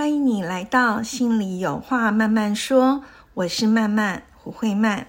[0.00, 3.04] 欢迎你来到心里有话慢慢说，
[3.34, 5.08] 我是慢慢胡慧曼。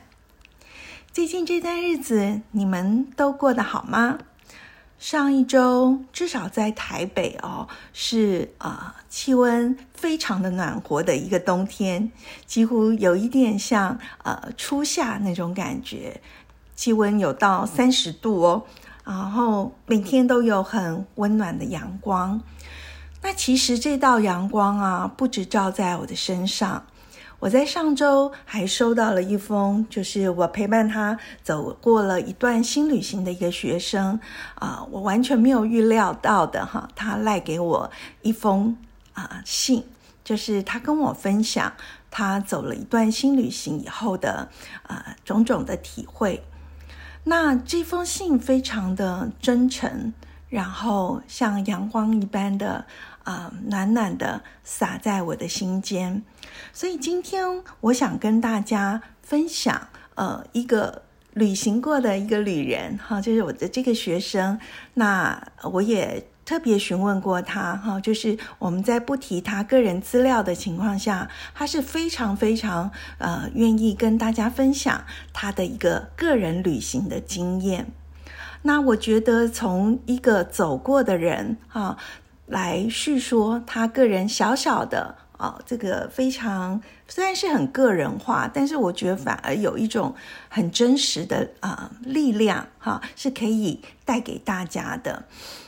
[1.14, 4.18] 最近这段日子你们都过得好吗？
[5.00, 12.12] 上一周至少在台北哦，是啊，气温非常的暖和的一个冬天，
[12.46, 16.20] 几乎有一点像呃初夏那种感觉，
[16.76, 18.64] 气温有到三十度哦，
[19.06, 22.42] 然后每天都有很温暖的阳光。
[23.24, 26.86] 那其实这道阳光啊，不止照在我的身上。
[27.40, 34.20] 我在上周还收到了一封，就是我陪伴他走过了一段新旅行的一个学生
[34.54, 37.90] 啊，我完全没有预料到的哈，他赖给我
[38.22, 38.78] 一封
[39.14, 39.84] 啊信，
[40.24, 41.74] 就是他跟我分享
[42.12, 44.48] 他走了一段新旅行以后的
[44.84, 46.44] 啊种种的体会。
[47.24, 50.14] 那这封信非常的真诚，
[50.48, 52.86] 然后像阳光一般的。
[53.24, 56.24] 啊，暖暖的洒在我的心间，
[56.74, 64.60] 所以今天我想跟大家分享，呃，一个旅行过的一个旅人，哈，就是我的这个学生。
[64.96, 65.42] 那
[65.72, 77.92] 我也特别询问过他，哈，就是我们在不提他个人资料的情况下，他是非常非常呃愿意跟大家分享他的一个个人旅行的经验。
[78.64, 81.98] 那我觉得从一个走过的人，哈。
[82.52, 90.14] 来叙说他个人小小的啊，这个非常虽然是很个人化，但是我觉得反而有一种
[90.50, 95.24] 很真实的啊力量哈，是可以带给大家的。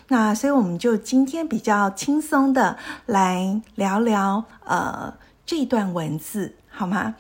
[0.10, 5.14] 那所以我们就今天比较轻松的来聊聊呃
[5.46, 7.16] 这段文字好吗？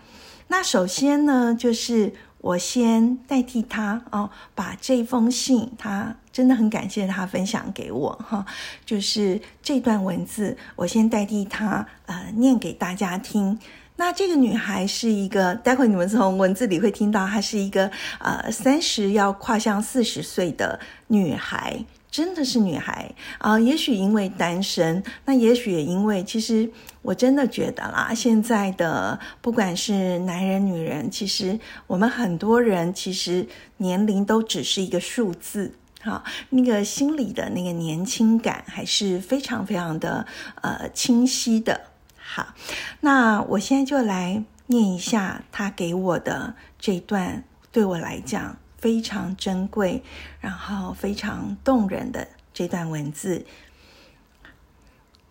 [0.49, 2.13] 那首先呢，就是。
[2.43, 8.45] 我先代替她哦，把这封信，她真的很感谢她分享给我哈，
[8.85, 13.57] 就是这段文字，我先代替她呃念给大家听。
[13.95, 17.89] 那这个女孩是一个，待会你们从文字里会听到，她是一个
[18.19, 20.77] 呃三十要跨向四十岁的
[21.07, 21.85] 女孩。
[22.13, 26.69] 真的是女孩啊，也许因为单身，那也许也因为，其实
[27.01, 33.47] 我真的觉得啦，现在的不管是男人女人，其实我们很多人其实
[33.77, 40.27] 年龄都只是一个数字，哈，那个心里的那个年轻感还是非常非常的
[40.61, 41.81] 呃清晰的。
[42.15, 42.53] 好，
[42.99, 48.55] 那我现在就来念一下他给我的这段，对我来讲。
[48.83, 50.03] 非常珍贵，
[50.41, 53.45] 然后非常动人的这段文字。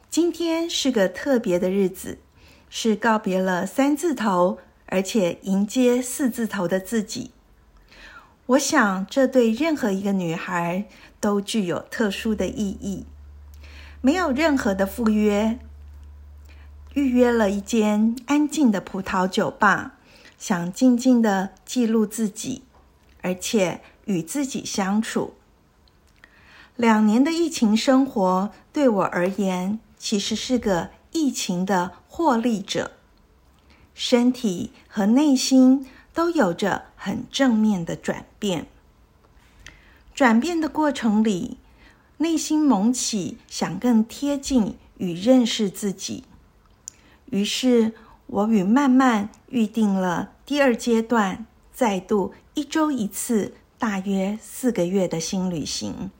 [0.08, 2.16] 今天是个特别的日子，
[2.70, 7.32] 是告别了三字头，而且迎接四字头的自己。
[8.46, 10.86] 我想，这对任何一个女孩
[11.20, 13.04] 都具有特殊的意义。
[14.00, 15.58] 没有任何的赴约，
[16.94, 19.96] 预约了一间安静的葡萄酒吧，
[20.38, 22.62] 想静静的记录自己。
[23.22, 25.34] 而且与自己相处，
[26.76, 32.92] 两年的疫情生活对我而言，其实是个疫情的获利者。
[33.94, 38.66] 身体和内心都有着很正面的转变。
[40.14, 41.58] 转变的过程里，
[42.18, 46.24] 内心萌起想更贴近与认识自己。
[47.26, 47.92] 于是，
[48.26, 51.46] 我与慢慢预定了第二阶段。
[51.74, 56.10] 再度一周一次，大约四个月的新旅行。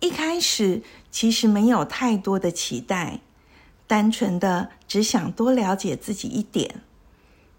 [0.00, 3.20] 一开始其实没有太多的期待，
[3.86, 6.82] 单纯的只想多了解自己一点。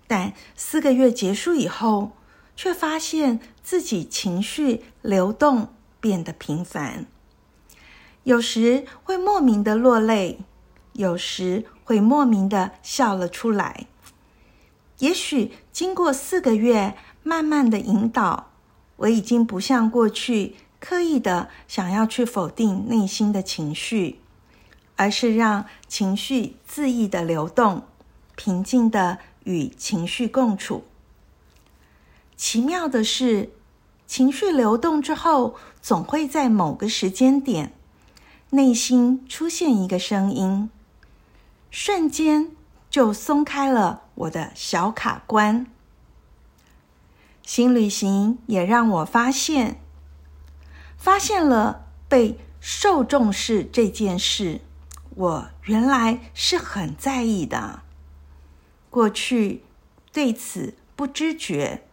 [0.06, 2.12] 但四个月结束以后，
[2.56, 7.08] 却发现自己情绪流动变得频繁，
[8.24, 10.38] 有时会莫名的落泪，
[10.94, 13.88] 有时会莫名的笑了出来。
[15.00, 16.98] 也许经过四个月
[17.28, 18.52] 慢慢的引导，
[18.96, 24.22] 我已经不像过去刻意的想要去否定内心的情绪，
[24.96, 27.84] 而是让情绪恣意的流动，
[28.38, 30.86] 平静的与情绪共处。
[32.38, 33.52] 奇妙的是，
[34.06, 37.74] 情绪流动之后，总会在某个时间点，
[38.52, 40.70] 内心出现一个声音，
[41.70, 42.52] 瞬间。
[42.90, 45.68] 就松开了我的小卡关。
[47.48, 49.80] 新旅行也让我发现，
[50.98, 54.60] 发现了被受重视这件事，
[55.16, 57.84] 我原来是很在意的。
[58.90, 59.64] 过去
[60.12, 61.84] 对此不知觉，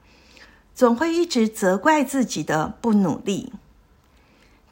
[0.75, 3.53] 总会一直责怪自己的不努力。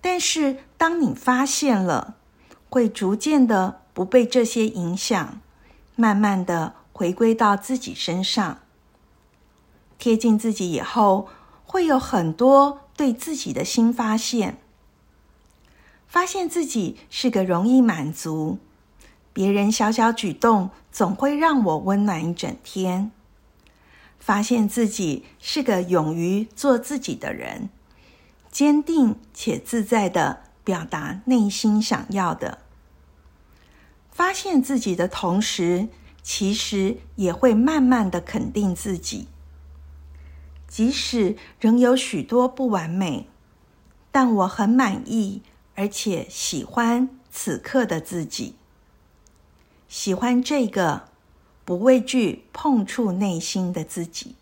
[0.00, 2.16] 但是当你发现了，
[2.68, 5.40] 会逐渐的不被这些影响，
[5.94, 8.58] 慢慢的回归到自己身上，
[10.02, 11.28] 贴近自己以后，
[11.64, 14.58] 会有很多对自己的新发现。
[16.08, 18.58] 发现自己是个容易满足，
[19.32, 23.12] 别人小小举动总会让我温暖一整天。
[24.18, 27.70] 发现自己是个勇于做自己的人。
[28.50, 32.58] 坚定且自在的表达内心想要的，
[34.10, 35.86] 发现自己的同时，
[36.24, 39.28] 其实也会慢慢的肯定自己。
[40.72, 43.28] 即使仍有许多不完美，
[44.10, 45.42] 但我很满意，
[45.74, 48.54] 而且喜欢此刻的自己。
[49.86, 51.02] 喜欢这个
[51.66, 54.34] 不畏惧碰触内心的自己。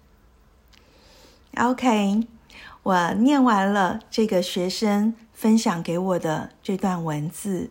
[1.57, 2.29] OK。
[2.83, 7.69] 我念完了这个学生分享给我的这段文字，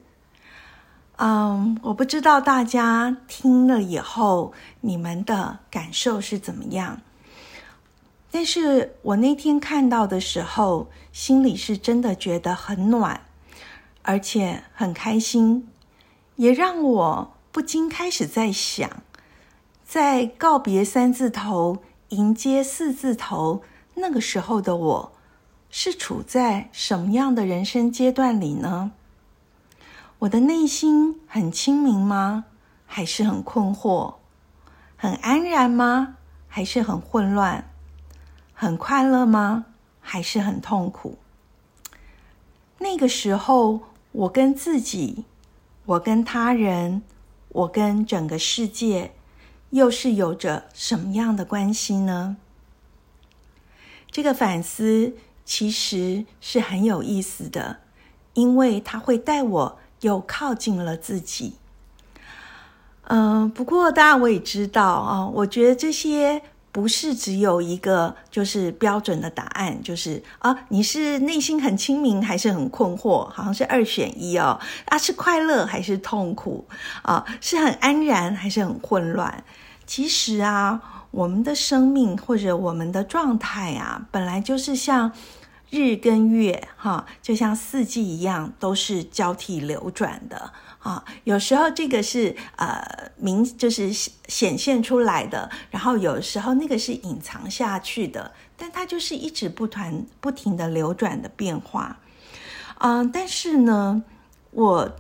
[1.16, 7.02] 嗯，我不知道大家听了以后你们的感受是怎么样，
[8.32, 13.22] 但是我那天看到的时候，心里是真的觉得很暖，
[14.04, 15.68] 而且很开心，
[16.36, 19.02] 也让我不禁开始在想，
[19.84, 21.80] 在告别三字头，
[22.10, 23.64] 迎接四字头。
[23.96, 25.12] 那个时候的我，
[25.72, 28.92] 是处在什么样的人生阶段里呢？
[30.20, 32.46] 我的内心很清明吗？
[32.86, 34.16] 还是很困惑？
[34.96, 36.18] 很安然吗？
[36.48, 37.66] 还是很混乱？
[38.62, 39.68] 很快乐吗？
[40.02, 41.18] 还是很痛苦？
[42.80, 43.80] 那个时候，
[44.12, 45.24] 我跟自己，
[45.86, 47.02] 我跟他人，
[47.48, 49.14] 我跟整个世界，
[49.70, 52.36] 又是有着什么样的关系呢？
[54.12, 55.14] 这个反思
[55.46, 57.78] 其实是很有意思的，
[58.34, 61.54] 因为它会带我又靠近了自己。
[63.04, 66.42] 嗯，不过当然我也知道啊，我觉得这些
[66.72, 73.28] 不是只有一个就是标准的答案，就是啊，你是内心很清明还是很困惑？
[73.30, 74.60] 好像是二选一哦。
[74.86, 76.68] 啊，是快乐还是痛苦？
[77.02, 79.44] 啊，是很安然还是很混乱？
[79.86, 80.96] 其实啊。
[81.12, 85.12] 我们的生命或者我们的状态啊，本来就是像
[85.72, 91.04] 日跟月，哈，就像四季一样，都是交替流转的啊。
[91.24, 102.00] 有时候这个是呃明，就是显现出来的，然后有时候那个是隐藏下去的，但它就是一直不团不停的流转的变化。
[102.80, 104.04] 嗯，但是呢，
[104.52, 104.96] 我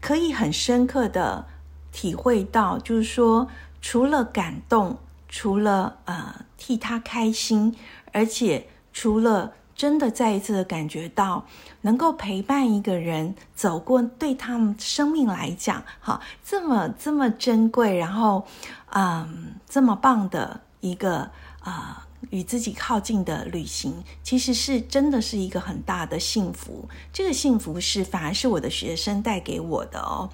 [0.00, 1.46] 可以很深刻的
[1.92, 3.48] 体会到，就是说。
[3.80, 7.76] 除了感动，除了呃替他开心，
[8.12, 11.46] 而且除了真的再一次的感觉到
[11.80, 18.44] 能够陪伴一个人走过，对他们生命来讲，哈，这么这么珍贵，然后
[18.90, 26.88] 嗯这么棒的一个啊与自己靠近的旅行，其实是真的是一个很大的幸福。
[27.12, 30.28] 这个幸福是反而是我的学生带给我的哦，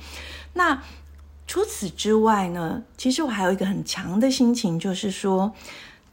[0.54, 0.82] 那。
[1.46, 5.52] 除此之外呢，其实我还有一个很强的心情，就是说，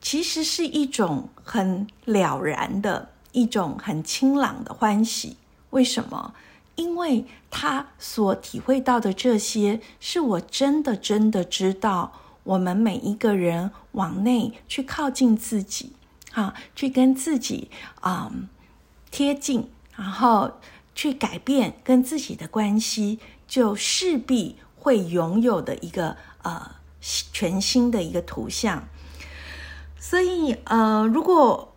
[0.02, 5.38] 其实是一种很了然的一种很清朗的欢喜。
[5.72, 6.34] 为什么？
[6.76, 15.94] 因为他所体会到的这些，是我真的真的知道，我们每一个人往内去靠近自己，
[16.32, 17.70] 哈，去跟自己
[18.00, 18.32] 啊
[19.12, 20.60] 贴近，然后
[20.96, 24.58] 去改变跟自己的关系，就势必。
[24.84, 26.72] 会拥有的一个呃
[27.32, 28.88] 全新的一个图像，
[30.00, 31.71] 所以呃，如果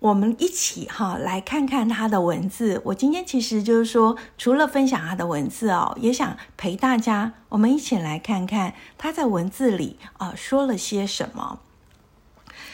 [0.00, 11.60] 我们一起哈来看看他的文字，我今天其实就是说，除了分享他的文字哦，也想陪大家，我们一起来看看他在文字里啊说了些什么。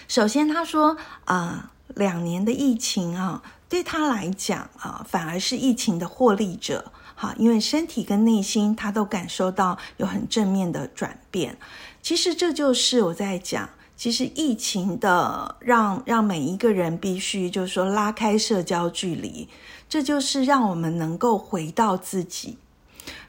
[0.06, 6.92] 首先，他说啊，两年的疫情啊，对他来讲啊，反而是疫情的获利者。
[7.16, 11.58] 哈，因为身体跟内心他都感受到有很正面的转变。
[12.02, 19.48] 其实这就是我在讲，其实疫情的让让每一个人必须就是说拉开社交距离，
[19.88, 22.58] 这就是让我们能够回到自己。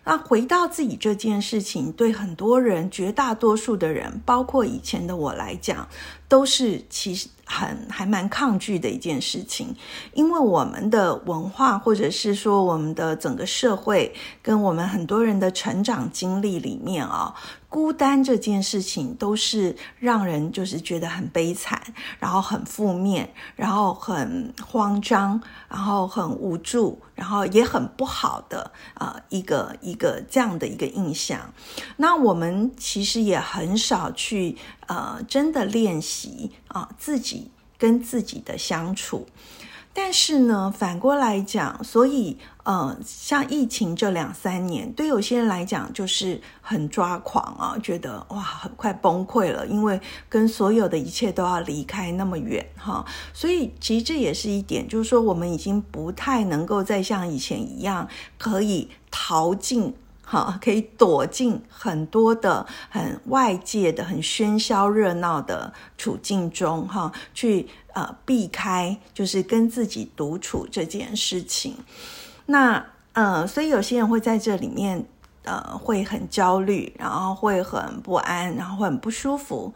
[0.03, 5.88] 那回到自己这件事情，对很多人，绝大多数的人，包括以前的我来讲，
[6.27, 7.29] 都是其实。
[7.50, 9.74] 很还蛮抗拒的一件事情，
[10.12, 17.34] 因为我们的文化，或者是说我们的整个社会，跟我们很多人的成长经历里面啊，
[17.69, 21.81] 孤单这件事情都是让人就是觉得很悲惨，
[22.19, 31.53] 然后很负面，然后很慌张，然后很无助，然后也很不好的啊一个一个这样的一个印象。
[31.96, 34.57] 那我们其实也很少去
[34.88, 36.16] 呃真的练习
[36.67, 37.51] 啊自己。
[37.79, 39.27] 跟自己的相处，
[39.93, 58.09] 但是呢，反过来讲，所以呃，像疫情这两三年，对有些人来讲就是很抓狂啊，觉得哇，很快崩溃了，因为跟所有的一切都要离开那么远哈，所以其实这也是一点，就是说我们已经不太能够再像以前一样
[58.39, 59.93] 可以逃进。
[60.29, 71.77] 哈，可以躲进很多的很外界的、很喧嚣热闹的处境中，哈，去呃避开就是跟自己独处这件事情。
[72.48, 75.05] 那呃，所以有些人会在这里面
[75.43, 79.74] 呃会很焦虑，然后会很不安，然后会很不舒服。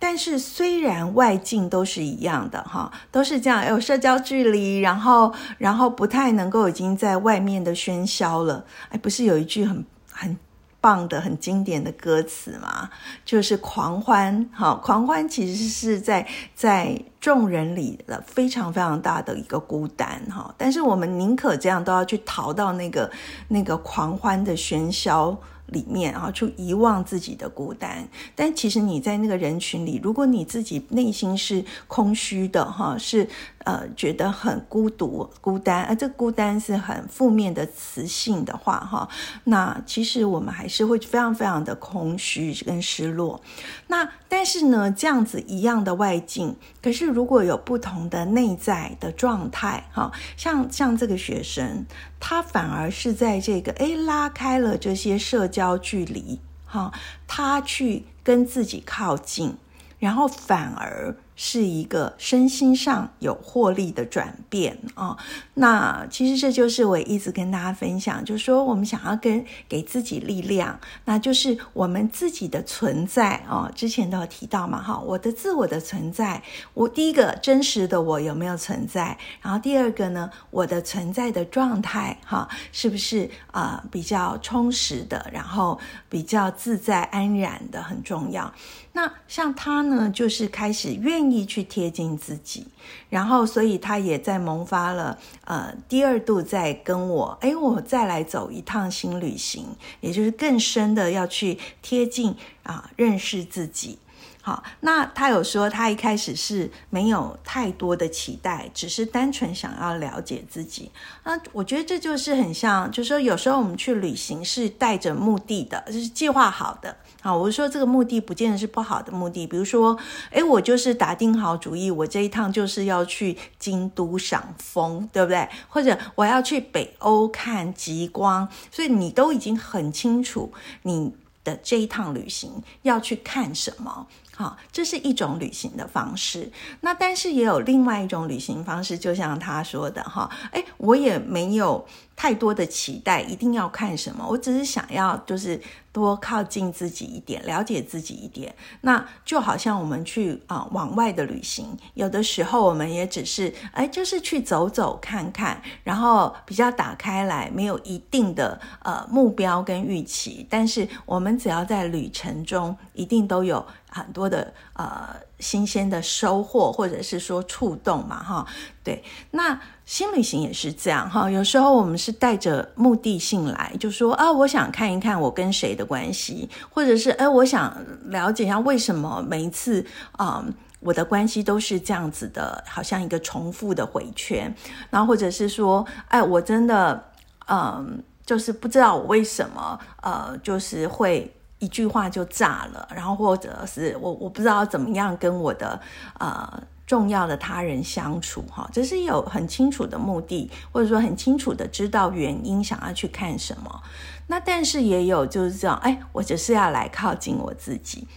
[0.00, 8.64] 但是虽然外境都是一样的，哈，都是这样有社交距离，然后然后不太能够已经在外面的喧嚣了。
[8.88, 9.84] 哎，不是有一句很。
[10.12, 10.36] 很
[10.82, 12.90] 棒的、很经典的歌词吗，
[13.24, 14.46] 就是狂欢。
[14.52, 20.20] 哈，狂欢其实是在在众人里的非常非常大的一个孤单。
[20.30, 23.10] 哈，但是我们宁可这样，都要去逃到那个
[23.48, 25.34] 那个狂欢的喧嚣。
[25.72, 28.08] 里面啊，去遗忘自己的孤单。
[28.34, 33.28] 但其实你在那个人群里，如果你自己内心是空虚的，哈，是
[33.64, 39.08] 呃觉得很孤独、孤单，而这孤单是很负面的词性的话，哈，
[39.44, 43.40] 那其实我们还是会非常非常的空虚跟失落。
[43.88, 51.86] 那但是呢，这样子一样的外境，可是如果有不同的内在的状态，哈，像像这个学生。
[52.22, 56.92] 他反而是在这个诶拉开了这些社交距离，哈，
[57.26, 59.56] 他去跟自己靠近，
[59.98, 61.16] 然后反而。
[61.42, 65.16] 是一个身心上有获利的转变啊！
[65.54, 73.72] 那其实这就是我一直跟大家分享，就是说我们想要跟给自己力量，那就是我们自己的存在啊。
[73.74, 76.42] 之前都有提到嘛，哈，我的自我的存在，
[76.74, 79.16] 我第一个真实的我有没有存在？
[79.40, 85.80] 然后第二个呢，我的存在的状态哈，是不是啊比较充实的，然后
[86.10, 88.52] 比较自在安然的，很重要。
[89.00, 92.66] 那像他呢，就是开始愿意去贴近自己，
[93.08, 99.68] 然后所以他也在萌发了呃第二度在跟我，哎，我再来走一趟新旅行，
[100.02, 103.98] 也就是更深的要去贴近啊，认识自己。
[104.42, 110.90] 好，那他有说，他一开始是没有太多的期待，只是单纯想要了解自己。
[111.24, 116.94] 那我觉得这就是很像，就是说有时候我们去旅行是带着目的的，就是计划好的。
[117.22, 119.98] 好，我说这个目的不见得是不好的目的，比如说，
[120.30, 125.46] 诶，我就是打定好主意，我这一趟就是要去京都赏枫，对不对？
[125.68, 130.50] 或者我要去北欧看极光，所以你都已经很清楚
[130.82, 131.12] 你
[131.44, 134.06] 的这一趟旅行要去看什么。
[134.40, 136.50] 好，这是一种旅行的方式。
[136.80, 145.60] 那但是也有另外一种旅行方式，就像他说的哈，哎，我也没有太多的期待，一定要看什么，我只是想要就是。
[145.92, 165.16] 多靠近自己一点，了解自己一点，那就好像我们去啊往外的旅行，有的时候我们也只是哎，就是去走走看看，然后比较打开来，没有一定的呃目标跟预期，但是我们只要在旅程中，一定都有很多的呃。
[165.40, 168.46] 新鲜的收获，或者是说触动嘛，哈，
[168.84, 169.02] 对。
[169.30, 171.30] 那新旅行也是这样，哈。
[171.30, 177.74] 有时候我们是带着目的性来，就说啊，我想看一看我跟谁的关系，或者是哎，我想
[178.10, 179.82] 了解一下为什么每一次
[180.12, 180.44] 啊，
[180.80, 184.54] 我的关系都是这样子的，好像一个重复的回圈。
[184.90, 187.02] 然后或者是说，哎，我真的，
[187.48, 191.34] 嗯，就是不知道我为什么，呃，就是会。
[191.60, 195.80] 一句话就炸了，然后或者是我我不知道怎么样跟我的
[196.18, 203.82] 呃重要的他人相处哈，只是有很清楚的目的，或者说很清楚的知道原因，想要去看什么。
[204.26, 208.08] 那但是也有就是这样，哎，我只是要来靠近我自己。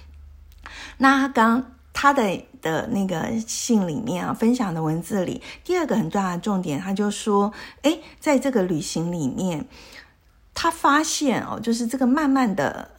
[0.97, 9.67] 那刚他的的那个信里面啊，分享的文字里，第二个很重要的重点，他就说，哎，在这个旅行里面。
[10.55, 12.91] 他发现哦，就是这个慢慢的。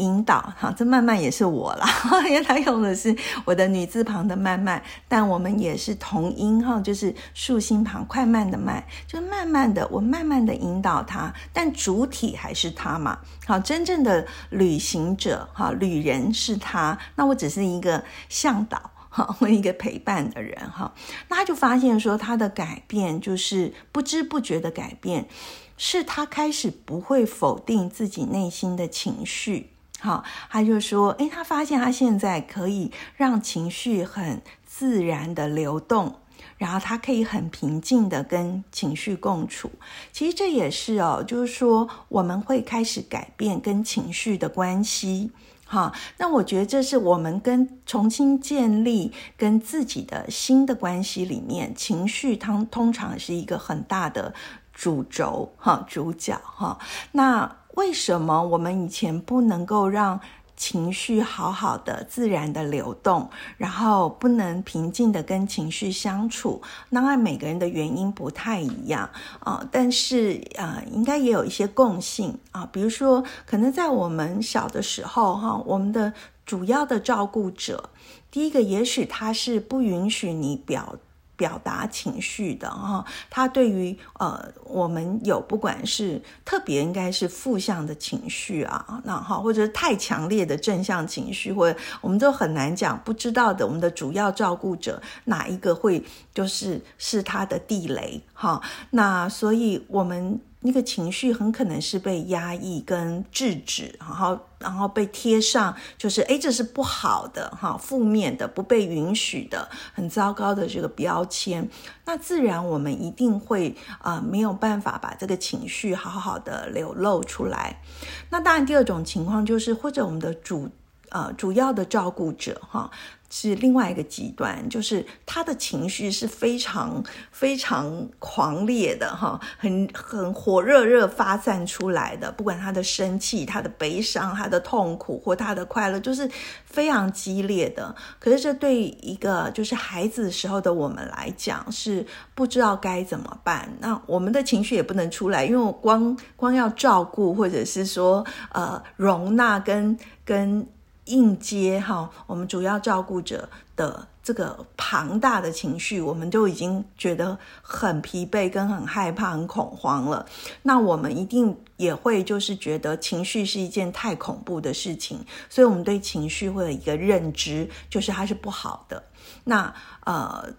[0.00, 1.86] 引导哈，这慢慢也是我啦，
[2.26, 3.14] 因为他用的是
[3.44, 13.18] 我的女字旁的慢慢，但我们也是同音哈，就是竖心旁快慢的慢，就慢慢的，我慢慢的引导他，但主体还是他嘛。
[13.46, 20.92] 好，真正的旅行者哈，旅人是他，那我只是一个向导哈，或一个陪伴的人哈。
[21.28, 25.28] 那他就发现说，他的改变就是不知不觉的改变，
[25.76, 29.70] 是他开始不会否定自己内心的情绪。
[30.02, 36.16] 好，他就说，诶，他发现他现在可以让情绪很自然的流动，
[36.56, 39.70] 然后他可以很平静的跟情绪共处。
[40.10, 45.32] 其实这也是哦，就是说我们会开始改变跟情绪的关系。
[45.66, 54.32] 哈，那我觉得这是我们跟重新建立跟自己的新的关系里面，情绪通通常是一个很大的
[54.72, 56.78] 主轴哈，主角哈，
[57.12, 57.59] 那。
[57.80, 60.20] 为什么我们以前不能够让
[60.54, 66.60] 情绪好好的、自然的流动，然后不能平静的跟情绪相处？
[66.90, 69.08] 当然，每个人的原因不太一样
[69.38, 72.68] 啊，但是呃，应该也有一些共性啊。
[72.70, 76.12] 比如说，可能在我们小的时候，哈，我们的
[76.44, 77.88] 主要的照顾者，
[78.30, 80.96] 第一个，也许他是不允许你表。
[81.40, 96.04] 表达情绪的哈，他对于呃，我们有不管是特别应该是负向的情绪啊，那哈，或者是太强烈的正向情绪，或者我们都很难讲，不知道的，我们的主要照顾者哪一个会
[96.34, 100.38] 就是是他的地雷哈，那所以我们。
[100.62, 111.66] 那个情绪很可能是被压抑跟制止，然后然后被贴上，就是哎，这是不好的哈，负面的，不被允许的，很糟糕的这个标签。
[112.04, 117.80] 那自然我们一定会啊没有办法把这个情绪好好的流露出来。
[118.28, 120.68] 那当然，第二种情况就是，或者我们的主
[121.08, 122.90] 呃主要的照顾者哈。
[123.32, 136.28] 是另外一个极端，就是他的情绪是非常非常狂烈的哈，很很火热热发散出来的，不管他的生气、他的悲伤、他的痛苦或他的快乐，就是
[136.64, 137.94] 非常激烈的。
[138.18, 143.72] 可是这对一个就是孩子时候的我们来讲，是不知道该怎么办。
[143.78, 150.66] 那我们的情绪也不能出来，因为我光光要照顾或者是说呃容纳跟跟。
[151.10, 160.24] 应接哈，我们主要照顾者的这个庞大的情绪，我们就已经觉得很疲惫、跟很害怕、很恐慌了。
[160.62, 169.02] 那我们一定也会就是觉得情绪是一件太恐怖的事情，所以我们对情绪会有一个认知，就是它是不好的。
[169.44, 170.54] 那呃。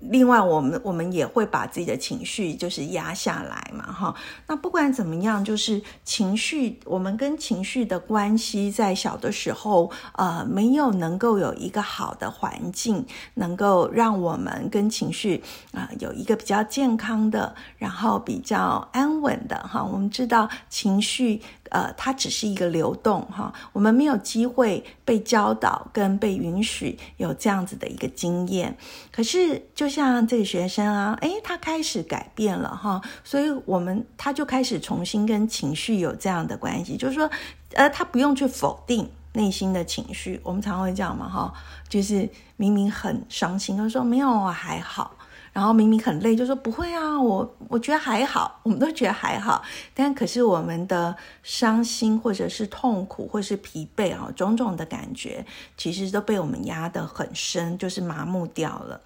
[0.00, 4.14] 另外，我们我们也会把自己的情绪就是压下来嘛，哈。
[4.46, 19.84] 那不管怎么样，就是情绪，我们跟情绪的关系，在小的时候，呃，没有能够有一个好的环境，能够让我们跟情绪啊有一个比较健康的，然后比较安稳的，哈。
[19.84, 21.42] 我们知道情绪。
[21.70, 28.76] 呃，它只是一个流动哈，我们没有机会被教导跟被允许有这样子的一个经验。
[29.10, 37.30] 可是，就像这个学生啊，诶，他开始改变了哈，所以我们他就开始重新跟情绪有这样的关系，就是说，
[37.74, 40.40] 呃，他不用去否定内心的情绪。
[40.42, 41.52] 我们常会讲嘛哈，
[41.88, 45.14] 就是明明很伤心，他说没有啊，还好。
[45.52, 49.62] 然后明明很累，就说不会啊，我我觉得还好，我们都觉得还好。
[49.92, 55.44] 但可是我们的伤心或者是痛苦或是疲惫啊，种种的感觉，
[55.76, 59.00] 其实都被我们压得很深，就是麻木掉了。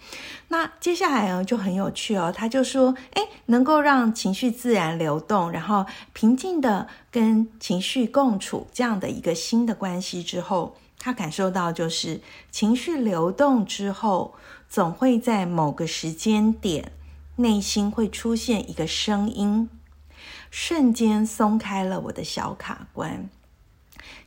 [0.48, 14.34] 那接下来呢就很有趣哦，他就说，哎，能够让情绪自然流动，然后平静的跟情绪共处这样的一个新的关系之后，他感受到就是情绪流动之后。
[14.74, 16.90] 总会在某个时间点，
[17.36, 19.70] 内心会出现一个声音，
[20.50, 23.30] 瞬间松开了我的小卡关。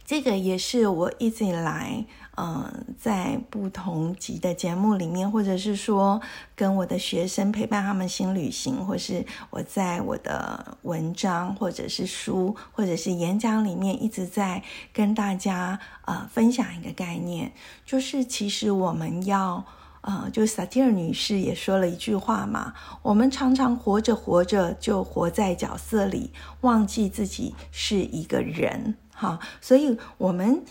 [0.05, 2.05] 这个也是我一直以来，
[2.37, 6.21] 嗯，在不同集的节目里面，或者是说
[6.55, 17.51] 跟我的学生陪伴他们新旅行，或是我在我的文章，或者是书，或者是演讲里面，一直在跟大家呃分享一个概念，
[17.85, 19.65] 就是其实我们要。
[20.07, 28.95] 啊，就萨提尔女士也说了一句话嘛，我们常常活着活着就活在角色里，忘记自己是一个人。
[29.13, 30.63] 哈，所以我们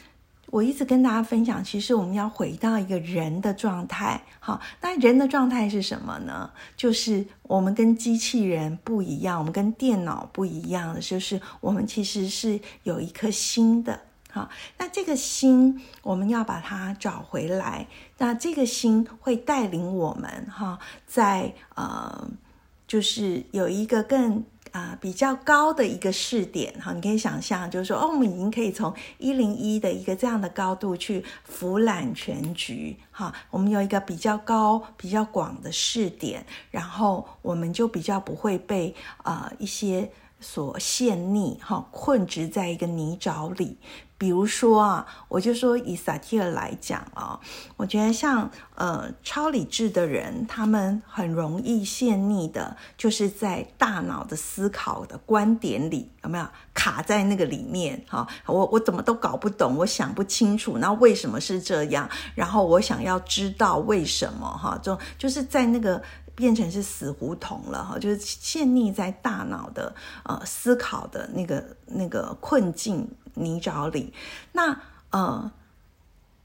[0.47, 4.23] 我一直跟大家分享，其实我们要回到一个人的状态。
[4.41, 6.51] 好，那人的状态是什么呢？
[6.75, 14.01] 就是我们跟机器人不一样，我们跟电脑不一样的，就是我们其实是有一颗心的。
[14.37, 17.87] 好，那这个心我们要把它找回来。
[18.19, 22.29] 那这个心会带领我们哈，在呃，
[22.87, 26.93] 就是有一个更啊比较高的一个视点哈。
[26.93, 33.35] 你可以想象，就是说哦，我们已经可以从一零一的一个这样的高度去俯览全局哈。
[33.51, 43.79] 我们有一个比较高、比较广的视点，然后我们就比较不会被啊一些所陷溺哈，困执在一个泥沼里。
[44.19, 47.39] 比如说啊，我就说以萨提尔来讲啊，
[47.77, 58.03] 我觉得像呃超理智的人，他们很容易陷溺的，就是在大脑的思考的观点里，有没有卡在那个里面？
[58.09, 62.09] 哈，我我怎么都搞不懂，我想不清楚，那为什么是这样？
[62.35, 64.49] 然后我想要知道为什么？
[64.49, 66.03] 哈，就就是在那个
[66.35, 73.07] 变成是死胡同了哈，就是陷溺在大脑的呃思考的那个那个困境。
[73.37, 74.13] 泥沼里，
[74.53, 74.77] 那
[75.11, 75.51] 呃，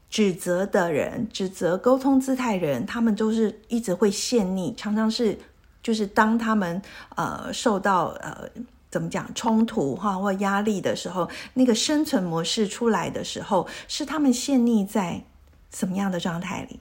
[0.08, 5.36] 指责的人、指责沟通姿态人，他们都是一直会陷溺，常常是
[5.82, 6.80] 就是当他们
[7.16, 8.48] 呃受到呃
[8.90, 15.24] 怎么讲冲突哈或压力的时候，那个生存模式出来的时候，是他们陷溺在
[15.70, 16.78] 什么样的状态里？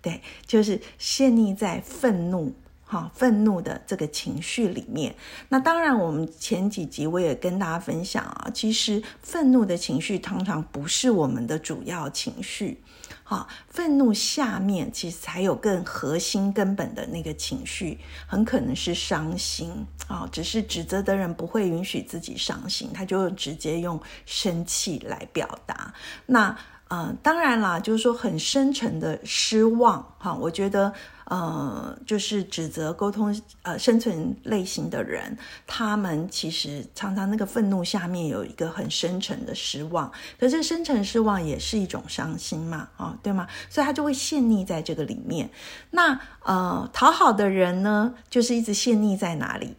[0.00, 2.52] 对，就是陷溺在愤怒。
[2.92, 5.14] 好，愤怒的这个情绪里面，
[5.48, 12.82] 那当然，我们前几集我也跟大家分享啊，其实愤怒的情绪通常不是我们的主要情绪。
[13.24, 19.72] 好，愤怒下面其实才有更核心根本的那个情绪，很可能是伤心
[20.06, 20.28] 啊。
[20.30, 25.94] 只是指责的人不会允许自己伤心，他就直接用生气来表达。
[26.26, 26.54] 那
[26.92, 30.92] 嗯，当然啦，就是说很深沉的失望哈，我觉得。
[31.26, 35.34] 呃，就是指责沟通呃生存类型的人，
[35.66, 43.46] 他们其实常常那个愤怒下面有一个很深沉的失望，可是深沉失望也是一种伤心嘛，啊，对吗？
[43.70, 45.48] 所以他就会陷溺在这个里面。
[45.92, 49.74] 那呃，讨好的人呢，就是一直陷溺在哪里？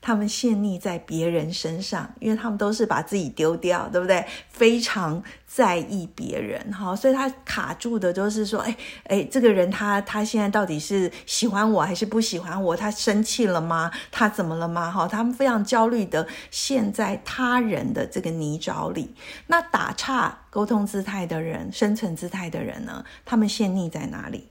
[0.00, 4.24] 他们陷溺在别人身上，因为他们都是把自己丢掉，对不对？
[4.48, 12.76] 非常在意别人，哈，所以他卡住的都是说，哎哎，这个人他他现在到底是喜欢我还是不喜欢我？
[12.76, 13.90] 他生气了吗？
[14.10, 14.90] 他怎么了吗？
[14.90, 19.14] 哈，他们非常焦虑的陷在他人的这个泥沼里。
[19.48, 23.04] 那打岔沟通姿态的人，生存姿态的人呢？
[23.24, 24.48] 他们陷溺在哪里？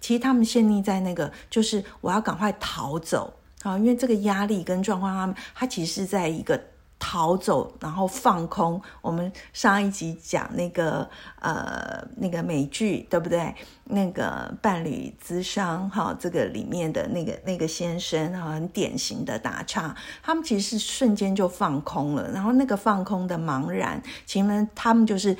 [0.00, 3.34] 其实他们陷溺在那个，就是我要赶快逃走。
[3.62, 6.58] 啊，因为这个压力跟状况，他们他其实是在一个
[6.98, 8.80] 逃走，然后放空。
[9.02, 11.08] 我们上一集讲那个
[11.40, 13.54] 呃那个美剧，对不对？
[13.84, 25.36] 那个伴侣咨商，哈，这个里面的那个那个先生，哈，很典型的打岔，他们其实是瞬间就放空了，然后那个放空的茫然，其实他们就是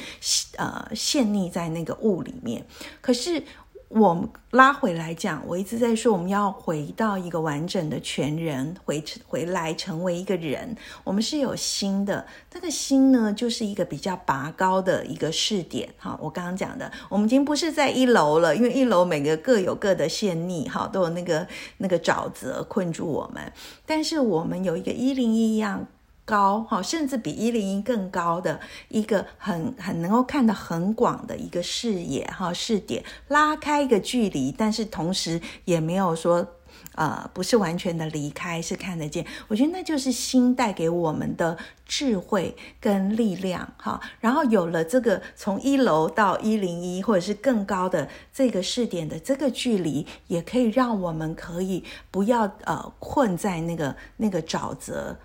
[0.57, 2.67] 呃陷溺在那个雾里面，
[3.01, 3.43] 可是。
[3.91, 10.77] 我们拉回来讲，我一直在说，我们要回到一个完整的全人，回回来成为一个人。
[11.03, 15.89] 我们是有心的，这个心呢，就是一个比较拔高的一个视点。
[15.99, 21.45] 哈，我刚刚讲的，我们已经不是在一楼了，因为一楼每个各有各的陷溺，哈，都有那个
[21.79, 23.53] 那个沼泽困住我们。
[23.85, 25.85] 但是我们有一个一零一样。
[26.31, 36.47] 高哈，甚至比一零一更高的一个很很能够看得很广的一个视野哈视点，拉开一个距离，但是同时也没有说
[36.95, 39.27] 呃不是完全的离开，是看得见。
[39.49, 44.01] 我觉得那就是心带给我们的智慧跟力量哈。
[44.21, 55.19] 然后有了这个从一楼到一零一或者是更高的这个视点的这个距离，也可以让我们可以不要呃困在那个那个沼泽。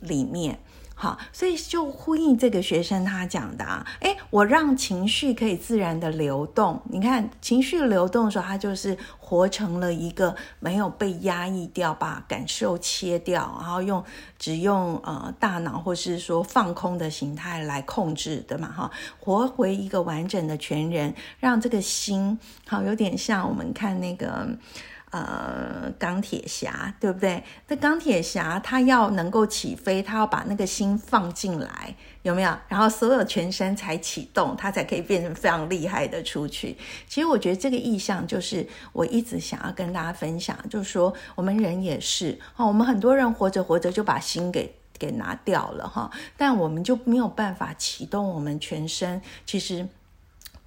[0.00, 0.58] 里面，
[0.94, 6.80] 好，所以就呼应这个学生他讲的啊，诶，我让情绪可以自然的流动。
[6.90, 14.04] 你看，情绪流动的时候，他就是活成了一个没有被压抑掉，把感受切掉，然后用
[14.38, 24.48] 只用呃大脑或是说放空的形态来控制的嘛，哈，活回一个完整的全人，让这个心好有点像我们看那个。
[25.10, 27.42] 呃，钢铁侠对不对？
[27.66, 31.92] 那钢铁侠他要能够起飞，他要把那个心放进来，
[32.22, 32.56] 有没有？
[32.68, 36.76] 然后所有全身才启动，他才可以变成非常厉害的出去。
[37.08, 49.20] 其实我觉得这个意象就是我一直想要跟大家分享，就是说我们人也是哦，我们很多人活着活着就把心给给拿掉了哈，但我们就没有办法启动我们全身。
[49.44, 49.88] 其实。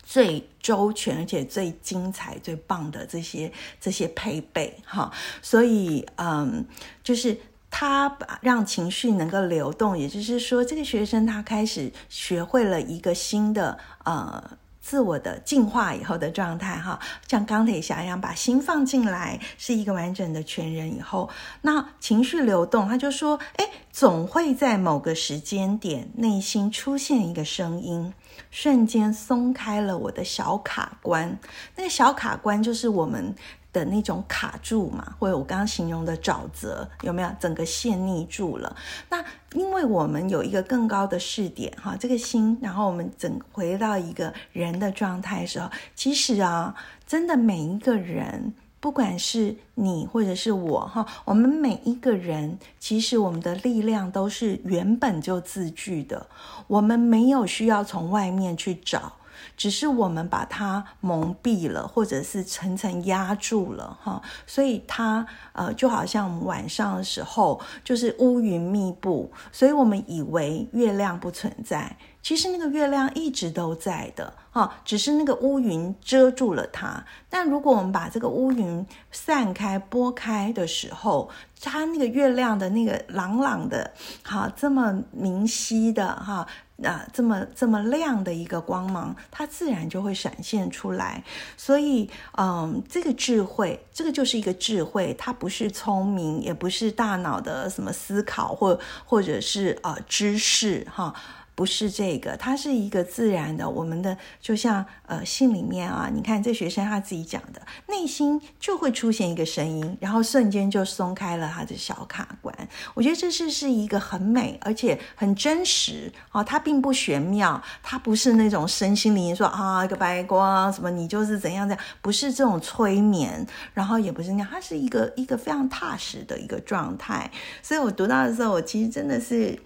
[0.04, 5.12] 最周全而且最精彩、最棒的这些这些配备哈，
[5.42, 6.66] 所以嗯，
[7.04, 7.36] 就是
[7.72, 14.58] 他把让情绪能够流动，也就是说，这个学生他开始学会了一个新的呃。
[14.86, 21.30] 自我的进化以后的状态，哈，像钢铁侠一样把心放进来，是一个完整的全人以后，
[21.62, 28.13] 那情绪流动，他就说，哎，总会在某个时间点，内心出现一个声音，
[28.52, 31.38] 瞬间松开了我的小卡关。
[31.76, 33.36] 那个小卡关就是我们。
[33.74, 38.76] 的那种卡住嘛，或者我刚刚形容的沼泽，有没有整个陷溺住了？
[39.10, 46.76] 那因为我们有一个更高的视点哈，这个心，然后我们整回到一个人的状态的时候，其实啊，
[47.08, 56.28] 真的每一个人，不管是你或者是我哈，我们每一个人，其实我们的力量都是原本就自具的，
[56.67, 59.13] 我们没有需要从外面去找。
[59.56, 77.04] 只是我们把它蒙蔽了，或者是层层压住了，哈，所以它呃就好像我们晚上的时候就是乌云密布，所以我们以为月亮不存在，其实那个月亮一直都在的，哈，只是那个乌云遮住了它。
[77.30, 81.30] 但如果我们把这个乌云散开、拨开的时候，
[81.62, 86.48] 它那个月亮的那个朗朗的，哈，这么明晰的，哈。
[86.86, 91.24] 啊，这么这么亮的一个光芒，它自然就会闪现出来。
[91.58, 101.13] 所以，嗯，这个智慧，这个就是一个智慧，它不是聪明，也不是大脑的什么思考，或或者是呃知识，哈。
[101.56, 103.70] 不是这个，它是一个自然的。
[103.70, 112.56] 我们的就像呃信里面啊，你看这学生他自己讲的，内心就会出现一个声音，然后瞬间就松开了他的小卡关。
[112.94, 127.30] 我觉得这是是一个很美而且很真实啊，它并不玄妙，它不是那种身心灵说啊一个白光什么你就是怎样怎样，不是这种催眠，然后也不是那样，它是一个一个非常踏实的一个状态。
[127.62, 129.60] 所以我读到的时候，我其实真的是。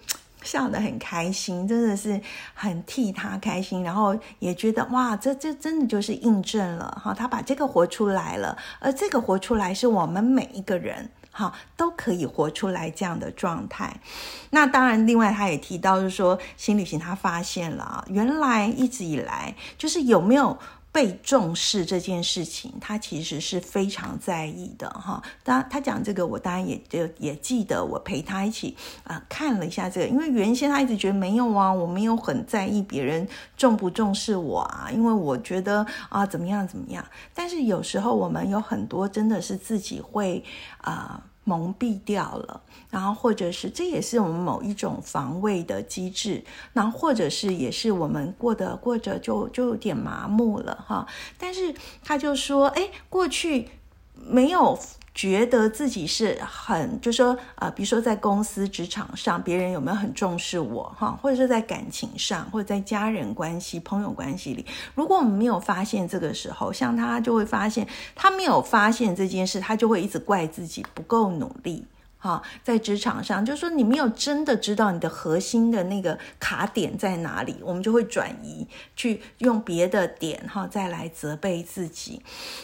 [0.50, 2.18] 笑得很开心，真的是
[2.54, 14.00] 很替他开心，然后也觉得哇，这这真的就是印证了哈，他把这个活出来了，而这个活出来是我们每一个人哈都可以活出来这样的状态。
[14.48, 20.58] 那当然，另外他也提到，就是说新旅行他发现了啊，原来一直以来就是有没有。
[20.90, 25.22] 被重视这件事情，他其实是非常在意的哈。
[25.44, 37.04] 当他讲这个，我当然也就也记得，我陪他一起啊看了一下这个，因为原先他一直觉得没有啊，我没有很在意别人重不重视我啊，因为我觉得啊怎么样怎么样。
[37.34, 40.42] 但是有时候我们有很多真的是自己会
[40.78, 41.22] 啊。
[41.48, 51.06] 蒙蔽掉了，然后或者是这也是我们某一种防卫的机制，然后或者是也是我们过得过着就就有点麻木了哈。
[51.38, 53.70] 但是他就说，哎，过去
[54.14, 54.78] 没有。
[55.18, 71.84] 觉得自己是很，就说啊，比如说在公司职场上，别人有没有很重视我哈，或者是在感情上，或者在家人关系、朋友关系里，如果我们没有发现这个时候，像他就会发现，他没有发现这件事，他就会一直怪自己不够努力。
[72.20, 82.20] 哈，在职场上，就是说你没有真的知道你的核心的那个卡点在哪里，我们就会转移去用别的点哈，再来责备自己。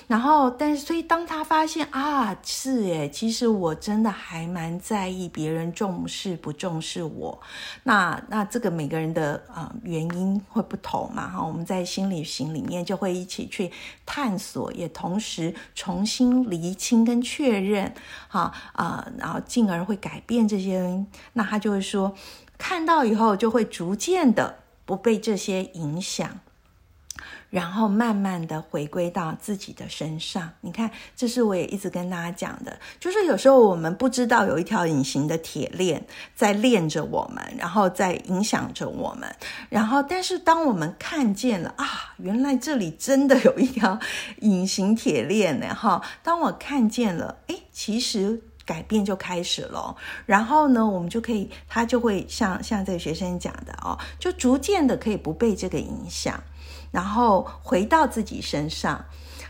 [0.08, 7.40] 然后，但是，所以当他发现啊，是诶，其实我真的还蛮在意别人重视不重视我。
[7.84, 13.70] 那那这个每个人的啊原因会不同嘛哈，我们在心理行里面就会一起去
[14.04, 17.94] 探索，也同时重新厘清跟确认
[18.26, 19.40] 哈啊，然后。
[19.46, 21.04] 进而会改变这些，
[21.34, 22.14] 那他就会说，
[22.58, 26.40] 看到以后就会逐渐的不被这些影响，
[27.50, 30.50] 然后慢慢的回归到自己的身上。
[30.60, 36.04] 你看，这是我也一直跟大家讲的，就是有时候我们不知道有一条隐形的铁链
[36.34, 39.34] 在链着我们，然后在影响着我们，
[39.68, 43.98] 然后但是当我们看见了啊，原来这里真的有一条
[44.40, 48.42] 隐形铁链呢，哈，当我看见了，哎，其实。
[48.64, 49.96] 改变就开始了，
[50.26, 56.42] 然后呢，我们就可以，他就会像像这个学生讲的哦，就逐渐的可以不被这个影响，
[56.90, 59.04] 然后回到自己身上。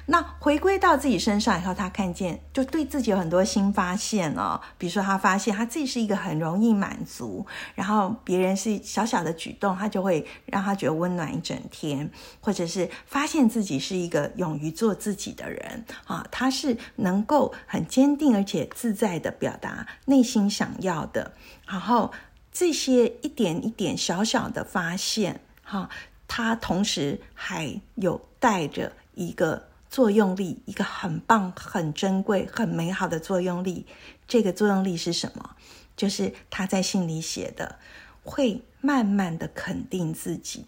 [0.06, 4.60] 那回归到自己身上以后，他看见就对自己有很多新发现哦。
[4.76, 21.32] 比如说，他发现他自己是一个很容易满足，然后别人是小小的举动，他就会让他觉得温暖一整天，或者是发现自己是一个勇于做自己的人啊，他是能够很坚定而且自在的表达内心想要的。
[21.66, 22.12] 然后
[22.52, 25.88] 这些一点一点小小的发现，哈。
[26.26, 33.86] 他同时还有带着一个作用力，一个很棒、很珍贵、很美好的作用力。
[34.26, 35.54] 这个作用力是什么？
[35.96, 37.78] 就是他在信里写的，
[38.24, 40.66] 会慢慢的肯定自己。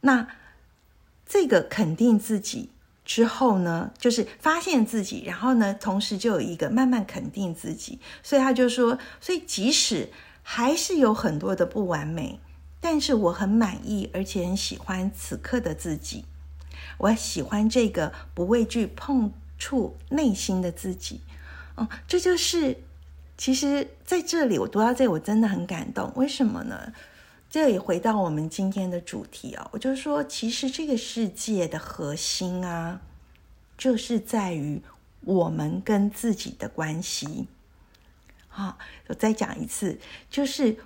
[0.00, 0.26] 那
[1.24, 2.70] 这个肯定自己
[3.04, 8.00] 之后呢，就是发现自己，然后呢，同时就有一个慢慢肯定自己。
[8.20, 10.10] 所以他就说，所以即使
[10.42, 12.40] 还是有很多的不完美，
[12.80, 16.24] 但是我很满意，而且很喜欢此刻的自己。
[17.00, 21.20] 我喜欢这个不畏惧碰触内心的自己。
[21.76, 22.78] 嗯，这就是。
[23.36, 26.12] 其实在这里，我读到这，我真的很感动。
[26.14, 26.92] 为什么呢？
[27.48, 33.00] 这也回到我们今天的主题啊，我就说，其实这个世界的核心啊，
[33.78, 34.82] 就是在于
[35.22, 37.48] 我们跟自己的关系。
[38.48, 40.76] 好，我再讲一次，就是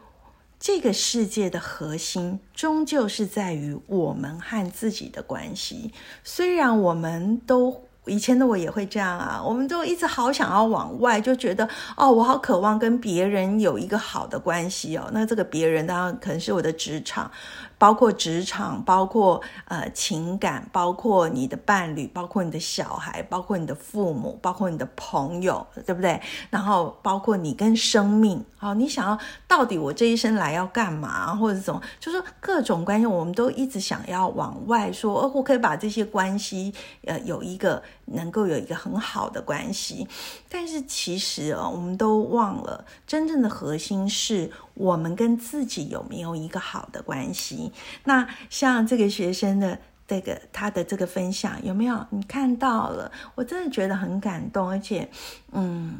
[0.66, 5.92] 这个世界的核心，终究是在于我们和自己的关系。
[6.24, 7.82] 虽然我们都。
[8.06, 15.08] 以前的我也会这样啊，我们都一直好想要往外，就觉得哦，我好渴望跟别人有一个好的关系哦。
[15.14, 17.30] 那这个别人当然可能是我的职场。
[17.78, 26.20] 包括职场，包括呃情感，包括你的伴侣，包括你的小孩，包括你的父母，包括你的朋友，对不对？
[26.50, 36.72] 然后包括你跟生命，好，你想要到底我这一生来要干嘛，或者怎么，就是各种关系，我们都一直想要往外说，哦，我可以把这些关系，
[37.04, 40.06] 呃，有一个能够有一个很好的关系，
[40.48, 47.72] 但是其实哦，我们都忘了，真正的核心是我们跟自己有没有一个好的关系。
[48.04, 53.10] 那像这个学生的这个他的这个分享有没有你看到了？
[53.34, 55.08] 我真的觉得很感动，而且
[55.52, 55.94] 嗯，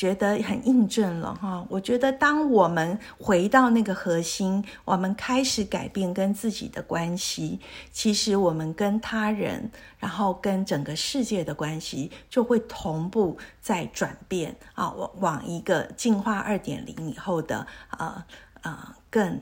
[0.00, 1.62] 觉得很印证了哈。
[1.68, 7.60] 我觉得当我们回到那个核心，我们开始改变跟自己的关系，
[7.92, 17.66] 其实我们跟他人，然后跟整个世界的关系就会同步在转变啊，往往一个进化二点零以后的
[17.98, 18.24] 呃
[18.62, 19.38] 呃更。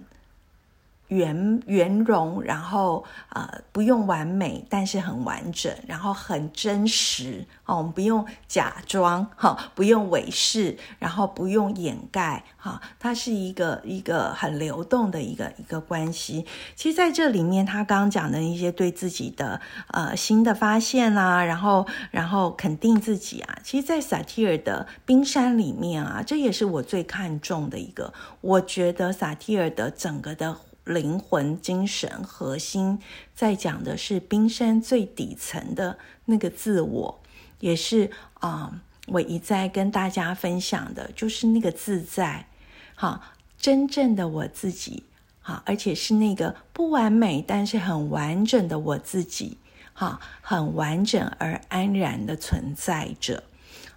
[1.09, 7.79] 圆圆融，然后呃不用完美，但是很完整，然后很真实哦。
[7.79, 12.81] 我们不用假装哈，不用伪饰，然后不用掩盖哈。
[12.99, 16.47] 它是一个一个很流动的一个一个关系。
[16.77, 23.59] 其实在这里面，他刚刚讲的一些对自己的呃新的发现啊，然后然后肯定自己啊。
[23.63, 28.13] 其实，在萨提尔的冰山里面啊，这也是我最看重的一个。
[28.41, 30.57] 我觉得萨提尔的整个的。
[30.89, 32.99] 灵魂、精神核心，
[33.35, 37.21] 在讲的是冰山最底层的那个自我，
[37.61, 42.49] 也是啊，我一再跟大家分享的，就是那个自在，
[42.95, 45.05] 哈，真正的我自己，
[45.43, 49.59] 哈，而且是那个不完美但是很完整的我自己，
[49.93, 53.45] 哈，很完整而安然的存在着，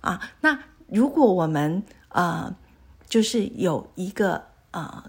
[0.02, 2.54] 啊，那如果我们呃，
[3.08, 5.06] 就是有一个呃。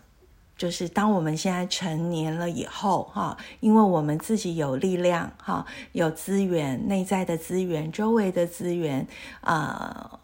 [0.62, 9.05] 就是当我们现在成年了以后，哈，因为我们自己有力量，哈，有资源，内在的资源，周围的资源，
[9.40, 10.20] 呃，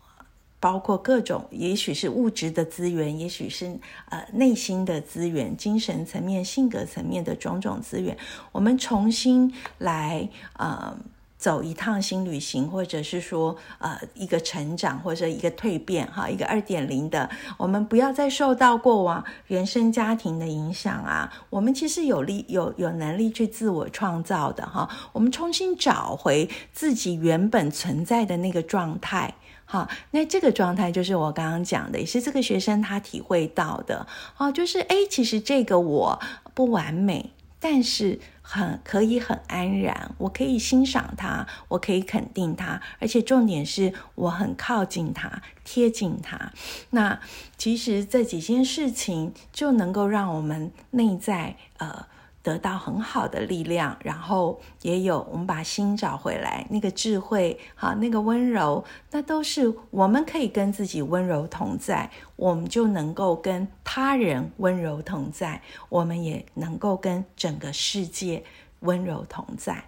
[0.61, 8.16] 包括各种，也许是物质的资源，也许是呃内心的资源，精神层面、性格层面的种种资源，
[8.53, 10.96] 我们重新来，呃。
[11.38, 21.33] 走一趟新旅行，或者是说，呃，一个成长，或者一个蜕变，哈，一个二点零的，我们不要再受到过往原生家庭的影响啊。
[21.48, 24.90] 我们其实有力、有有能力去自我创造的，哈。
[25.12, 29.33] 我们重新找回自己原本存在的那个状态，
[29.64, 29.88] 哈。
[30.11, 34.05] 那这个状态就是我刚刚讲的，也是这个学生他体会到的，
[34.38, 36.18] 哦，就是哎，其实这个我
[36.53, 38.18] 不完美，但是。
[38.50, 46.50] 很可以很安然，我可以欣赏他，我可以肯定他，而且重点是我很靠近他，贴近他。
[46.90, 47.20] 那
[47.58, 52.06] 其实这几件事情就能够让我们内在呃。
[52.48, 65.60] 得到很好的力量，然后也有我们把心找回来，那个智慧，好，那个温柔，那都是我们可以跟自己温柔同在，我们就能够跟他人温柔同在，
[65.90, 68.42] 我们也能够跟整个世界
[68.81, 69.85] 温柔同在。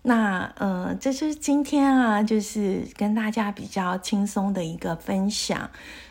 [0.00, 5.68] 那，呃，这是今天啊，就是跟大家比较轻松的一个分享。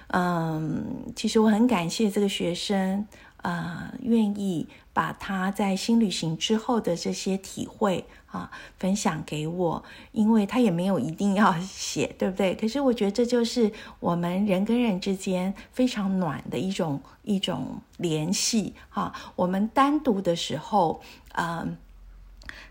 [0.09, 0.85] 嗯，
[1.15, 3.07] 其实我很感谢这个学生。
[3.43, 12.55] 呃，愿意把他在新旅行之后的这些体会啊分享给我，因为他也没有一定要写，对不对？
[12.55, 19.13] 可是我觉得这就是我们人跟人之间非常暖的一种一种联系哈。
[19.35, 21.01] 我们单独的时候，
[21.33, 21.75] 嗯，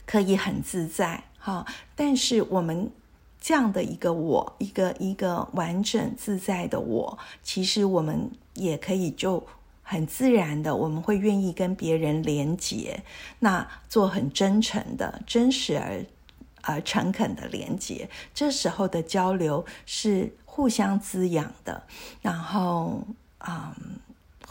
[0.06, 2.90] 可以很自在哈，但是我们。
[3.44, 9.44] 这样的一个我，一个一个完整自在的我，其实我们也可以就
[9.92, 13.02] 很自然的，我们会愿意跟别人连接，
[13.40, 16.04] 那做很真诚的、真实而
[16.62, 18.08] 而诚恳的连接。
[18.32, 21.82] 这时候的交流是互相滋养的，
[22.22, 23.02] 然后，
[23.46, 23.74] 嗯。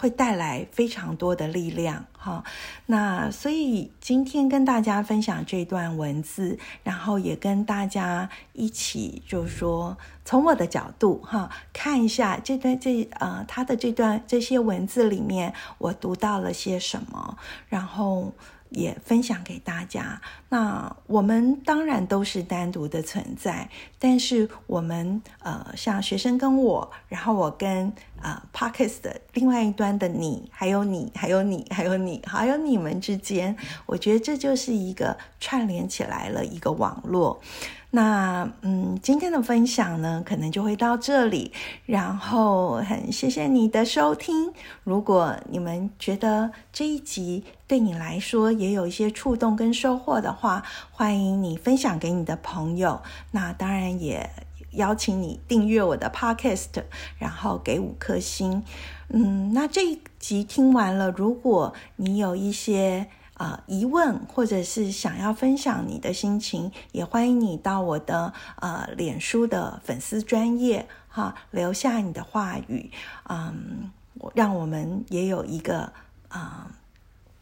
[0.02, 2.44] 会带来非常多的力量，哈。
[2.88, 9.96] 那所以今天跟大家分享这段文字，然后也跟大家一起，就是说
[10.26, 17.38] 从我的角度，哈，看一下这段这呃他的这段这些文字里面，我读到了些什么，
[17.70, 18.34] 然后。
[18.72, 20.20] 也分享给大家。
[20.50, 23.70] 那我们当然都是单独的存在，
[24.00, 33.56] 但是我们呃，像学生跟我，然后我跟呃 Parkes 的另外一端的你，还有你，还有你，还有你，还有你们之间，
[33.86, 37.40] 我觉得这就是一个串联起来了一个网络。
[37.94, 41.52] 那嗯，今天的分享呢，可能就会到这里。
[41.86, 44.54] 然后很谢谢你的收听。
[44.86, 53.02] 如果你们觉得这一集对你来说也有一些触动跟收获的话，欢迎你分享给你的朋友。
[53.32, 54.30] 那当然也
[54.72, 56.84] 邀请你订阅我的 Podcast，
[57.18, 58.64] 然后给五颗星。
[59.10, 63.08] 嗯，那这一集听完了，如果你有一些。
[63.42, 72.92] 啊，疑问或者是想要分享你的心情，也欢迎你到我的呃脸书的粉丝专业哈，留下你的话语，
[73.28, 73.90] 嗯，
[74.36, 75.92] 让我们也有一个
[76.28, 76.70] 啊，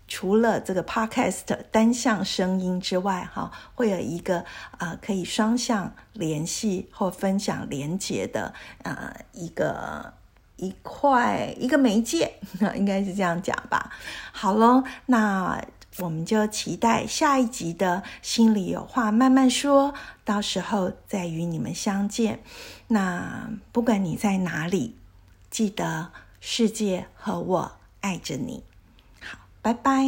[0.07, 4.45] 除了这个 podcast 单向声音之外，哈，会有一个
[4.77, 10.13] 啊可以双向联系或分享连接的呃一个
[10.55, 12.35] 一块一个媒介，
[12.73, 13.91] 应该是这样讲吧。
[14.31, 15.61] 好喽，那。
[15.99, 19.93] 我们就期待下一集的心里有话慢慢说，
[20.23, 22.39] 到时候再与你们相见。
[22.87, 24.95] 那不管你在哪里，
[25.49, 27.71] 记得世界和我
[28.01, 28.63] 爱着你。
[29.21, 30.05] 好，拜拜。